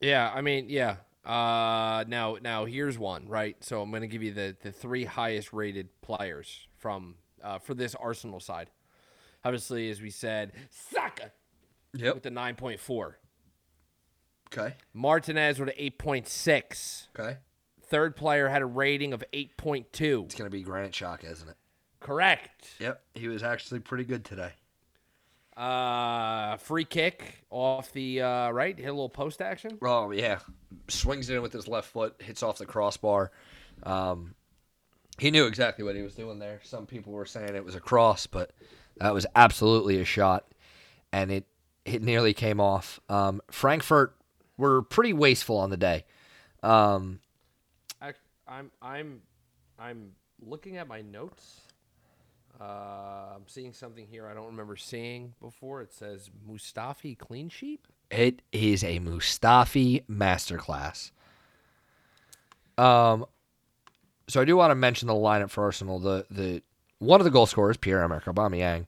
[0.00, 0.96] Yeah, I mean, yeah.
[1.24, 3.56] Uh, now, now here's one, right?
[3.64, 7.74] So I'm going to give you the the three highest rated players from uh, for
[7.74, 8.70] this Arsenal side.
[9.44, 11.30] Obviously, as we said, Saka
[11.92, 13.18] yep, with the nine point four,
[14.52, 17.08] okay, Martinez with an eight point six.
[17.18, 17.36] okay.
[17.86, 20.22] Third player had a rating of eight point two.
[20.24, 21.56] It's gonna be Granit Xhaka, isn't it?
[22.00, 22.68] Correct.
[22.80, 24.52] Yep, he was actually pretty good today.
[25.56, 29.78] Uh, free kick off the uh, right, hit a little post action.
[29.82, 30.38] Oh yeah,
[30.88, 33.30] swings in with his left foot, hits off the crossbar.
[33.82, 34.34] Um,
[35.18, 36.60] he knew exactly what he was doing there.
[36.64, 38.52] Some people were saying it was a cross, but
[38.96, 40.46] that was absolutely a shot,
[41.12, 41.46] and it
[41.84, 43.00] it nearly came off.
[43.08, 44.16] Um, Frankfurt
[44.56, 46.04] were pretty wasteful on the day.
[46.62, 47.20] Um,
[48.02, 49.22] Ac- I'm I'm
[49.78, 51.60] I'm looking at my notes.
[52.60, 55.82] Uh, I'm seeing something here I don't remember seeing before.
[55.82, 57.80] It says Mustafi clean sheet.
[58.10, 61.10] It is a Mustafi masterclass.
[62.78, 63.26] Um,
[64.28, 65.98] so I do want to mention the lineup for Arsenal.
[65.98, 66.62] The the
[66.98, 68.86] one of the goal scorers, Pierre Emerick Aubameyang.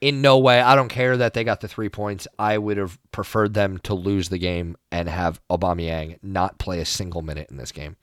[0.00, 2.28] In no way, I don't care that they got the three points.
[2.38, 6.84] I would have preferred them to lose the game and have Aubameyang not play a
[6.84, 7.96] single minute in this game.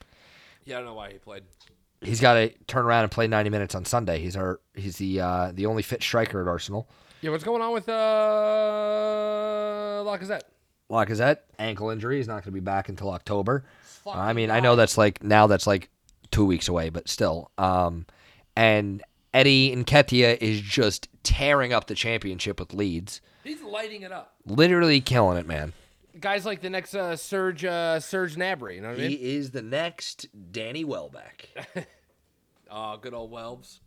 [0.65, 1.43] Yeah, I don't know why he played.
[2.01, 4.19] He's got to turn around and play 90 minutes on Sunday.
[4.19, 6.89] He's our he's the uh, the only fit striker at Arsenal.
[7.21, 7.93] Yeah, what's going on with uh
[10.05, 10.41] Lacazette?
[10.91, 12.17] Lacazette ankle injury.
[12.17, 13.63] He's not going to be back until October.
[14.03, 15.89] Fucking I mean, I know that's like now that's like
[16.31, 17.51] two weeks away, but still.
[17.57, 18.05] Um,
[18.55, 24.35] and Eddie Nketiah is just tearing up the championship with Leeds, he's lighting it up.
[24.45, 25.73] literally killing it, man.
[26.19, 28.75] Guys like the next uh, Serge uh, Serge Gnabry.
[28.75, 29.09] You know what I mean?
[29.09, 31.49] He is the next Danny Welbeck.
[32.77, 33.79] Oh, good old Welbs.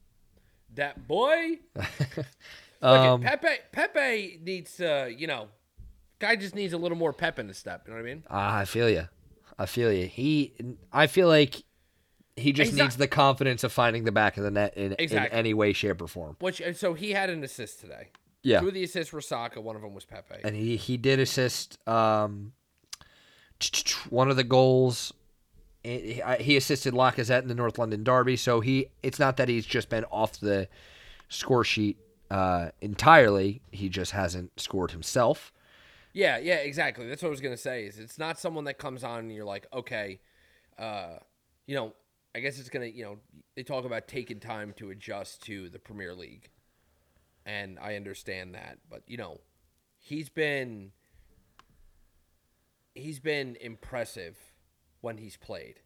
[0.74, 1.58] That boy.
[2.80, 5.48] Um, Pepe Pepe needs to, you know,
[6.20, 7.82] guy just needs a little more pep in the step.
[7.84, 8.22] You know what I mean?
[8.30, 9.08] Ah, I feel you.
[9.58, 10.06] I feel you.
[10.06, 10.54] He,
[10.92, 11.56] I feel like
[12.38, 14.92] he just He's not- needs the confidence of finding the back of the net in,
[14.94, 16.36] in any way, shape, or form.
[16.40, 18.08] Which and so he had an assist today.
[18.42, 19.60] Yeah, Two of the assists were Saka.
[19.60, 20.36] One of them was Pepe.
[20.44, 22.52] and he he did assist um,
[24.10, 25.12] one of the goals.
[25.82, 29.66] He he assisted Lacazette in the North London derby, so he it's not that he's
[29.66, 30.68] just been off the
[31.28, 31.98] score sheet
[32.30, 33.60] uh, entirely.
[33.70, 35.52] He just hasn't scored himself.
[36.12, 37.06] Yeah, yeah, exactly.
[37.08, 37.84] That's what I was gonna say.
[37.84, 40.20] Is it's not someone that comes on and you're like, okay,
[40.78, 41.16] uh,
[41.66, 41.92] you know,
[42.34, 43.18] I guess it's gonna, you know,
[43.56, 46.50] they talk about taking time to adjust to the Premier League,
[47.46, 49.40] and I understand that, but you know,
[49.98, 50.92] he's been
[52.94, 54.36] he's been impressive
[55.00, 55.80] when he's played.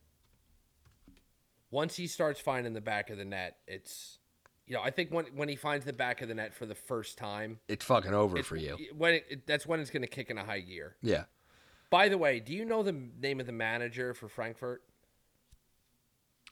[1.70, 4.18] Once he starts finding the back of the net, it's
[4.66, 6.74] you know, I think when when he finds the back of the net for the
[6.74, 8.76] first time, It's fucking over it's- for you.
[8.96, 10.96] When it, it- that's when it's going to kick in a high gear.
[11.02, 11.24] Yeah.
[11.90, 14.82] By the way, do you know the name of the manager for Frankfurt?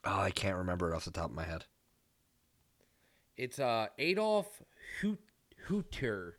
[0.04, 1.64] Oh, I can't remember it off the top of my head.
[3.36, 4.62] It's uh, Adolf
[5.68, 6.36] Hutter.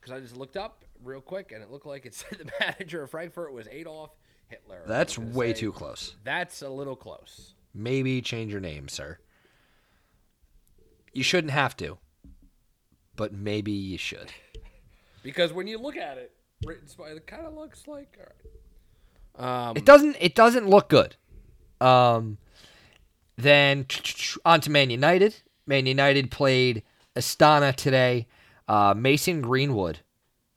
[0.00, 3.02] Because I just looked up real quick, and it looked like it said the manager
[3.02, 4.10] of Frankfurt was Adolf
[4.48, 4.82] Hitler.
[4.86, 6.16] That's way say, too close.
[6.24, 7.54] That's a little close.
[7.74, 9.18] Maybe change your name, sir.
[11.12, 11.98] You shouldn't have to,
[13.16, 14.32] but maybe you should.
[15.22, 16.32] Because when you look at it,
[16.66, 18.18] written spy, it kind of looks like.
[19.38, 19.68] All right.
[19.68, 20.16] Um, It doesn't.
[20.18, 21.14] It doesn't look good.
[21.80, 22.38] Um,
[23.36, 23.86] then
[24.44, 25.36] on to Man United.
[25.66, 26.82] Man United played
[27.16, 28.26] Astana today.
[28.68, 30.00] Uh, Mason Greenwood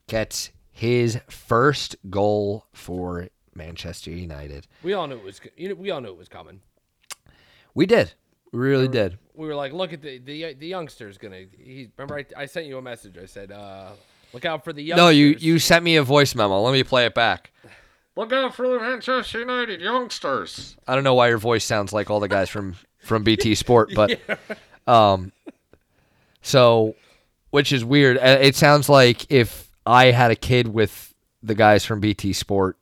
[0.08, 4.66] gets his first goal for Manchester United.
[4.82, 5.40] we all knew it was.
[5.56, 6.60] You know, we all knew it was coming.
[7.74, 8.12] We did.
[8.52, 9.18] We really did.
[9.34, 11.44] We were like, look at the the the youngster's gonna.
[11.58, 13.18] He remember I, I sent you a message.
[13.18, 13.90] I said, uh,
[14.32, 15.04] look out for the youngsters.
[15.04, 16.60] No, you you sent me a voice memo.
[16.60, 17.50] Let me play it back.
[18.16, 20.76] Look out for the Manchester United youngsters.
[20.88, 23.90] I don't know why your voice sounds like all the guys from from BT Sport,
[23.94, 24.18] but
[24.86, 25.32] um,
[26.42, 26.94] so
[27.50, 28.16] which is weird.
[28.18, 32.78] Uh, It sounds like if I had a kid with the guys from BT Sport,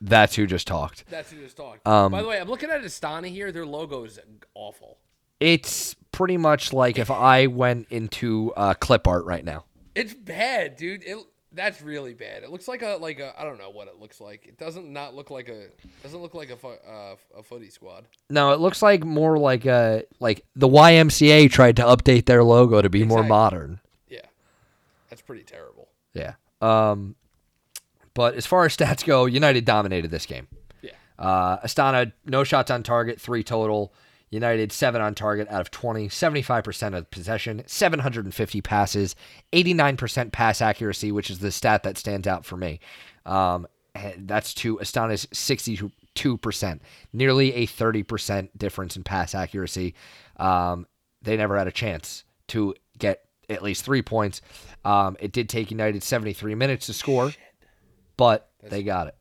[0.00, 1.04] that's who just talked.
[1.10, 1.86] That's who just talked.
[1.86, 3.50] Um, By the way, I'm looking at Astana here.
[3.52, 4.18] Their logo is
[4.54, 4.98] awful.
[5.40, 9.64] It's pretty much like if I went into uh, clip art right now.
[9.94, 11.02] It's bad, dude.
[11.04, 11.16] It
[11.52, 12.42] that's really bad.
[12.42, 14.46] It looks like a like a I don't know what it looks like.
[14.46, 15.68] It doesn't not look like a
[16.02, 18.04] doesn't look like a fo- uh, a footy squad.
[18.30, 22.82] No, it looks like more like a like the YMCA tried to update their logo
[22.82, 23.80] to be more modern.
[24.08, 24.20] Yeah,
[25.10, 25.88] that's pretty terrible.
[26.14, 26.34] Yeah.
[26.60, 27.14] Um,
[28.14, 30.48] but as far as stats go, United dominated this game.
[30.82, 33.92] Yeah, Uh, Astana, no shots on target, three total.
[34.30, 39.16] United, seven on target out of 20, 75% of possession, 750 passes,
[39.52, 42.80] 89% pass accuracy, which is the stat that stands out for me.
[43.24, 43.66] Um,
[44.18, 46.80] that's to Astana's 62%,
[47.12, 49.94] nearly a 30% difference in pass accuracy.
[50.36, 50.86] Um,
[51.22, 54.40] they never had a chance to get at least three points.
[54.84, 57.32] Um, it did take United 73 minutes to score,
[58.16, 59.16] but they got it.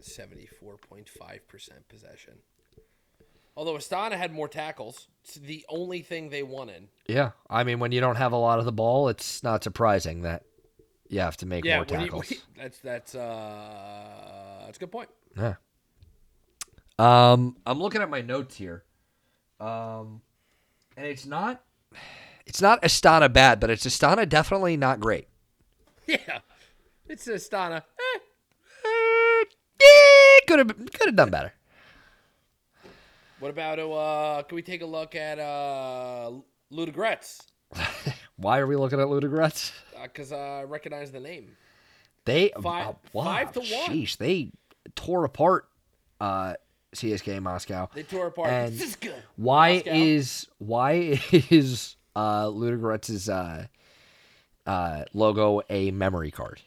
[0.00, 2.34] seventy four point five percent possession.
[3.56, 6.88] Although Astana had more tackles, it's the only thing they wanted.
[7.06, 10.22] Yeah, I mean, when you don't have a lot of the ball, it's not surprising
[10.22, 10.42] that
[11.08, 12.32] you have to make Yeah, more when you- tackles.
[12.56, 15.08] that's that's uh that's a good point.
[15.36, 15.54] yeah.
[16.98, 18.84] Um, I'm looking at my notes here,
[19.58, 20.20] um,
[20.96, 21.60] and it's not,
[22.46, 25.28] it's not Astana bad, but it's Astana definitely not great.
[26.06, 26.40] Yeah,
[27.08, 27.78] it's Astana.
[27.98, 28.18] Eh,
[28.84, 29.44] Uh,
[29.80, 31.52] yeah, could have could have done better.
[33.44, 34.42] What about uh?
[34.44, 36.30] Can we take a look at uh
[36.72, 37.42] Ludogorets?
[38.36, 39.70] Why are we looking at Ludogorets?
[40.02, 41.50] Because uh, I recognize the name.
[42.24, 43.90] They Five- uh, wow, five to one.
[43.90, 44.50] Sheesh, they
[44.94, 45.68] tore apart
[46.22, 46.54] uh,
[46.96, 47.90] CSKA Moscow.
[47.94, 48.48] They tore apart.
[48.48, 49.22] And this is good.
[49.36, 49.90] Why Moscow.
[49.92, 50.92] is why
[51.30, 53.66] is uh Ludogorets' uh
[54.66, 56.62] uh logo a memory card?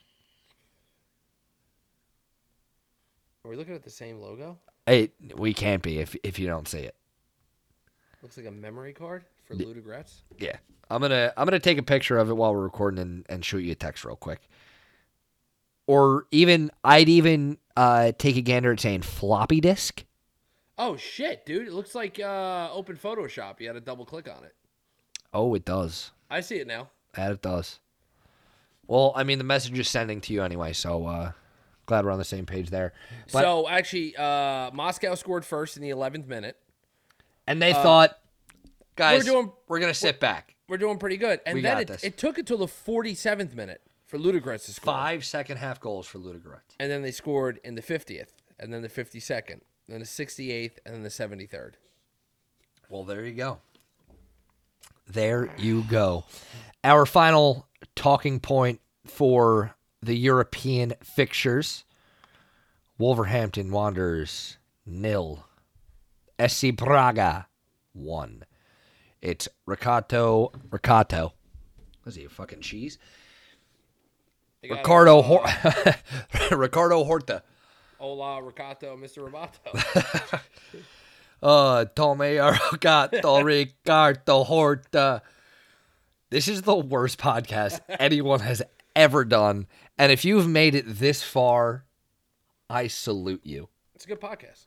[3.47, 4.57] Are we looking at the same logo?
[4.87, 6.95] It we can't be if if you don't see it.
[8.21, 10.15] Looks like a memory card for Ludogorets.
[10.37, 10.57] Yeah.
[10.89, 13.59] I'm gonna I'm gonna take a picture of it while we're recording and, and shoot
[13.59, 14.49] you a text real quick.
[15.85, 20.03] Or even I'd even uh take a gander at saying floppy disk.
[20.77, 21.69] Oh shit, dude!
[21.69, 23.61] It looks like uh, open Photoshop.
[23.61, 24.55] You had to double click on it.
[25.33, 26.11] Oh, it does.
[26.29, 26.89] I see it now.
[27.13, 27.79] That it does.
[28.87, 31.31] Well, I mean the message is sending to you anyway, so uh
[31.87, 32.93] glad we're on the same page there.
[33.33, 36.57] But so actually, uh, Moscow scored first in the 11th minute.
[37.47, 38.17] and they thought
[38.95, 40.55] guys we're doing- we're gonna sit back.
[40.69, 44.17] We're doing pretty good, and We then it, it took until the 47th minute for
[44.19, 46.75] Ludogorets to score, Five second half goals for Ludogorets.
[46.79, 50.93] and then they scored in the 50th, and then the 52nd, then the 68th, and
[50.93, 51.75] then the 73rd.
[52.89, 53.59] Well, there you go.
[55.07, 56.25] There you go.
[56.83, 61.83] Our final talking point for the European fixtures
[62.97, 65.45] Wolverhampton Wanderers nil.
[66.45, 67.47] SC Braga
[67.93, 68.43] one.
[69.21, 71.33] It's Ricardo Ricardo.
[72.05, 72.97] Was he a fucking cheese?
[74.67, 75.45] Ricardo Hor-
[76.51, 77.43] Ricardo Horta.
[77.99, 79.29] Hola, Ricato, Mr.
[79.29, 80.41] Rovato.
[81.41, 82.21] Uh, Tome
[82.71, 85.21] Ricardo Ricardo Horta.
[86.31, 88.63] This is the worst podcast anyone has
[88.97, 89.67] ever done.
[89.97, 91.85] And if you've made it this far,
[92.69, 93.69] I salute you.
[93.95, 94.65] it's a good podcast.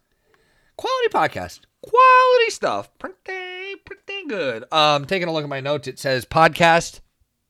[0.76, 1.60] Quality podcast.
[1.82, 2.90] Quality stuff.
[2.98, 4.64] Pretty, pretty good.
[4.72, 7.00] Um, taking a look at my notes, it says podcast.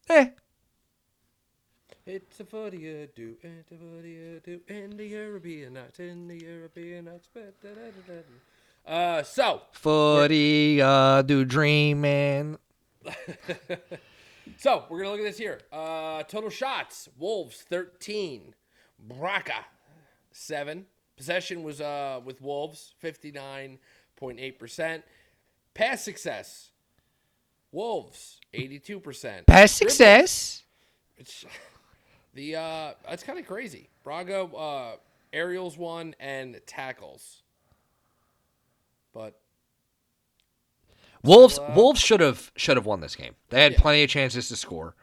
[0.09, 0.31] Eh.
[2.07, 7.05] It's a footy do, it's a footy do, in the European nights, in the European
[7.05, 7.29] nights.
[8.85, 12.59] Uh, so, Footy, uh, do dreaming.
[14.59, 15.61] so we're gonna look at this here.
[15.73, 18.55] Uh, total shots: Wolves thirteen,
[18.99, 19.65] Braga
[20.33, 20.87] seven.
[21.17, 23.79] Possession was uh with Wolves fifty nine
[24.17, 25.05] point eight percent.
[25.75, 26.71] Pass success:
[27.73, 29.47] Wolves, 82%.
[29.47, 30.65] Past success.
[31.17, 31.45] It's,
[32.35, 33.89] the uh, that's kind of crazy.
[34.03, 34.93] Braga, uh,
[35.33, 37.43] aerials one and tackles,
[39.13, 39.39] but
[41.23, 43.35] Wolves uh, Wolves should have should have won this game.
[43.51, 43.81] They had Yeah.
[43.81, 44.95] plenty of chances to score.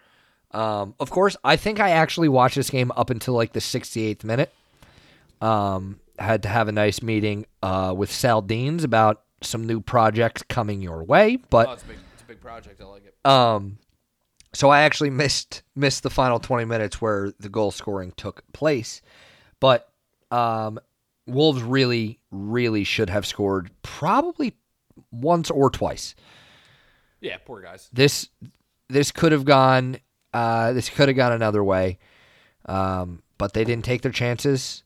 [0.52, 4.24] Um, of course, I think I actually watched this game up until like the 68th
[4.24, 4.52] minute.
[5.42, 10.82] Um, had to have a nice meeting uh, with Saldines about some new projects coming
[10.82, 12.82] your way, but oh, it's a big, it's a big project.
[12.82, 13.30] I like it.
[13.30, 13.78] um,
[14.54, 19.02] so I actually missed missed the final 20 minutes where the goal scoring took place.
[19.60, 19.88] But
[20.32, 20.80] um,
[21.28, 24.54] Wolves really, really should have scored probably
[25.12, 26.16] once or twice.
[27.20, 27.90] Yeah, poor guys.
[27.92, 28.30] This
[28.90, 29.98] this could have gone
[30.34, 32.00] uh, this could have gone another way,
[32.66, 34.84] um, but they didn't take their chances,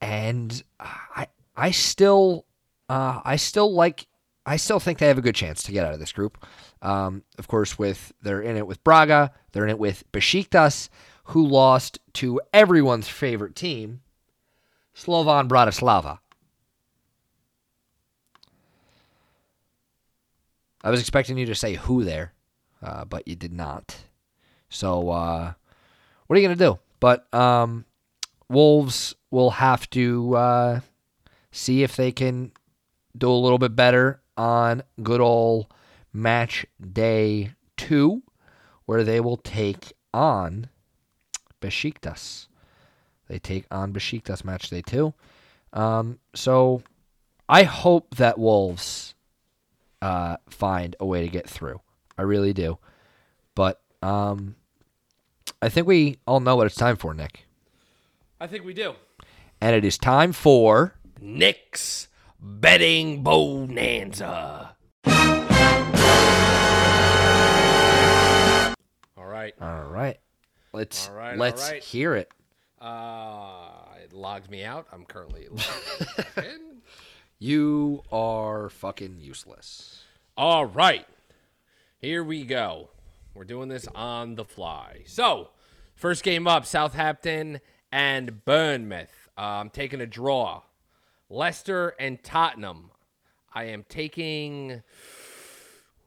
[0.00, 1.26] and I
[1.56, 2.46] I still
[2.88, 4.06] uh, I still like
[4.46, 6.44] I still think they have a good chance to get out of this group.
[6.80, 10.88] Um, of course, with they're in it with Braga, they're in it with Besiktas,
[11.24, 14.00] who lost to everyone's favorite team,
[14.94, 16.20] Slovan Bratislava.
[20.82, 22.32] I was expecting you to say who there,
[22.82, 23.96] uh, but you did not.
[24.68, 25.52] So, uh,
[26.26, 26.78] what are you going to do?
[27.00, 27.84] But um,
[28.48, 30.80] Wolves will have to uh,
[31.50, 32.52] see if they can
[33.16, 35.66] do a little bit better on good old
[36.12, 38.22] match day two,
[38.86, 40.68] where they will take on
[41.60, 42.46] Besiktas.
[43.28, 45.14] They take on Besiktas match day two.
[45.72, 46.82] Um, so
[47.48, 49.14] I hope that Wolves
[50.02, 51.80] uh, find a way to get through.
[52.16, 52.78] I really do.
[53.54, 54.56] But um,
[55.60, 57.46] I think we all know what it's time for, Nick.
[58.40, 58.94] I think we do.
[59.60, 60.94] And it is time for.
[61.20, 62.08] Nick's
[62.40, 64.76] betting bonanza.
[69.16, 69.54] All right.
[69.60, 70.18] All right.
[70.72, 71.82] Let's All right, let's right.
[71.82, 72.30] hear it.
[72.80, 73.70] Uh,
[74.04, 74.86] it logs me out.
[74.92, 76.60] I'm currently logged in.
[77.40, 80.02] You are fucking useless.
[80.36, 81.06] All right.
[82.00, 82.90] Here we go.
[83.32, 85.02] We're doing this on the fly.
[85.06, 85.50] So,
[85.94, 87.60] first game up Southampton
[87.92, 89.28] and Bournemouth.
[89.38, 90.62] Uh, I'm taking a draw.
[91.30, 92.90] Leicester and Tottenham.
[93.54, 94.82] I am taking.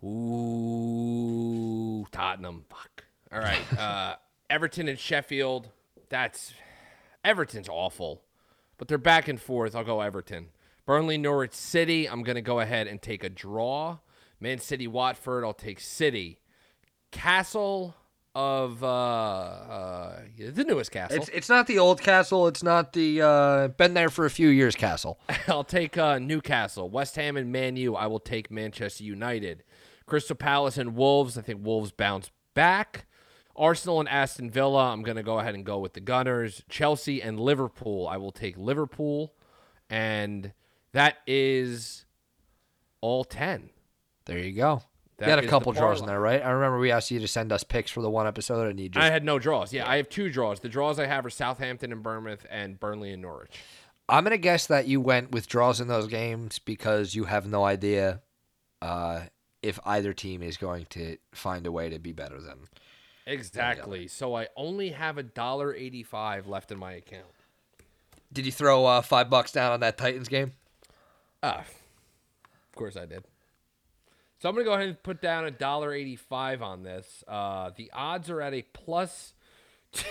[0.03, 2.65] Ooh, Tottenham.
[2.69, 3.05] Fuck.
[3.31, 3.61] All right.
[3.79, 4.15] Uh,
[4.49, 5.69] Everton and Sheffield.
[6.09, 6.53] That's.
[7.23, 8.21] Everton's awful,
[8.77, 9.77] but they're back and forth.
[9.77, 10.47] I'll go Everton.
[10.91, 12.09] Burnley, Norwich City.
[12.09, 13.99] I'm going to go ahead and take a draw.
[14.41, 15.45] Man City, Watford.
[15.45, 16.41] I'll take City.
[17.11, 17.95] Castle
[18.35, 21.15] of uh, uh the newest castle.
[21.15, 22.45] It's it's not the old castle.
[22.49, 25.17] It's not the uh, been there for a few years castle.
[25.47, 27.95] I'll take uh, Newcastle, West Ham, and Man U.
[27.95, 29.63] I will take Manchester United,
[30.05, 31.37] Crystal Palace and Wolves.
[31.37, 33.05] I think Wolves bounce back.
[33.55, 34.91] Arsenal and Aston Villa.
[34.91, 36.65] I'm going to go ahead and go with the Gunners.
[36.67, 38.09] Chelsea and Liverpool.
[38.09, 39.31] I will take Liverpool,
[39.89, 40.51] and
[40.93, 42.05] that is
[43.01, 43.69] all ten.
[44.25, 44.83] There you go.
[45.17, 46.43] That you had a couple draws in there, right?
[46.43, 48.89] I remember we asked you to send us picks for the one episode, and you
[48.89, 49.03] just.
[49.03, 49.71] I had no draws.
[49.71, 50.59] Yeah, I have two draws.
[50.59, 53.59] The draws I have are Southampton and Bournemouth, and Burnley and Norwich.
[54.09, 57.63] I'm gonna guess that you went with draws in those games because you have no
[57.63, 58.21] idea
[58.81, 59.21] uh,
[59.61, 62.67] if either team is going to find a way to be better than.
[63.27, 64.07] Exactly.
[64.07, 67.27] So I only have a dollar eighty-five left in my account.
[68.33, 70.53] Did you throw uh, five bucks down on that Titans game?
[71.43, 73.23] Ah, of course I did.
[74.39, 77.23] So I'm gonna go ahead and put down a dollar eighty-five on this.
[77.27, 79.33] Uh, the odds are at a plus.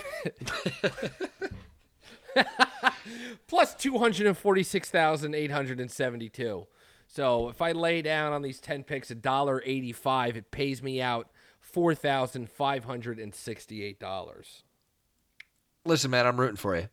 [3.47, 6.67] plus 246,872.
[7.07, 11.01] So if I lay down on these 10 picks a dollar 85, it pays me
[11.01, 11.29] out
[11.73, 14.61] $4,568.
[15.83, 16.87] Listen, man, I'm rooting for you.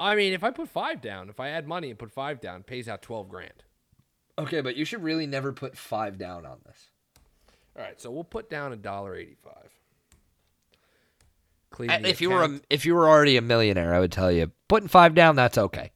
[0.00, 2.60] I mean, if I put 5 down, if I add money and put 5 down,
[2.60, 3.64] it pays out 12 grand.
[4.38, 6.90] Okay, but you should really never put five down on this.
[7.76, 9.54] All right, so we'll put down a dollar 85.
[11.70, 14.30] Clean the If you were a, if you were already a millionaire, I would tell
[14.30, 15.34] you putting five down.
[15.36, 15.90] That's okay.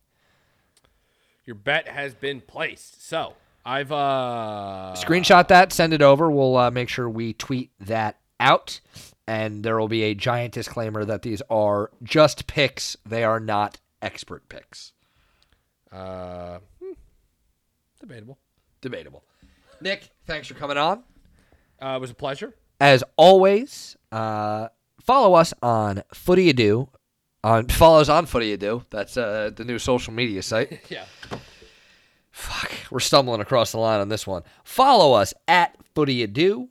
[1.45, 3.07] your bet has been placed.
[3.07, 3.35] So,
[3.65, 6.31] I've uh Screenshot that, send it over.
[6.31, 8.81] We'll uh, make sure we tweet that out,
[9.27, 12.97] and there will be a giant disclaimer that these are just picks.
[13.07, 14.93] They are not expert picks.
[15.91, 16.93] uh hmm,
[18.01, 18.39] debatable.
[18.81, 19.25] Debatable.
[19.81, 21.03] Nick, thanks for coming on.
[21.81, 22.55] Uh, it was a pleasure.
[22.81, 24.69] As always, uh,
[25.01, 26.89] follow us on Footy Ado.
[27.45, 28.85] On follow us on Footy Ado.
[28.91, 30.81] That's uh, the new social media site.
[30.91, 31.05] Yeah.
[32.31, 32.73] Fuck.
[32.91, 34.43] we're stumbling across the line on this one.
[34.65, 36.69] Follow us at FootyAdo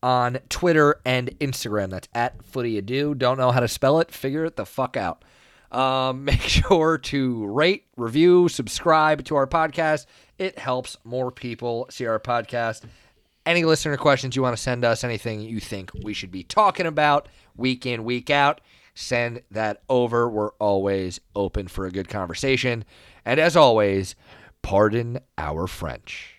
[0.00, 1.90] on Twitter and Instagram.
[1.90, 3.18] That's at FootyAdo.
[3.18, 4.12] Don't know how to spell it?
[4.12, 5.24] Figure it the fuck out.
[5.72, 10.06] Um, make sure to rate, review, subscribe to our podcast.
[10.38, 12.82] It helps more people see our podcast.
[13.44, 16.86] Any listener questions you want to send us, anything you think we should be talking
[16.86, 18.60] about week in, week out,
[18.94, 20.28] send that over.
[20.28, 22.84] We're always open for a good conversation.
[23.24, 24.14] And as always,
[24.62, 26.31] pardon our French.